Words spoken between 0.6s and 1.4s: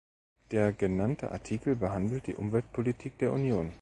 genannte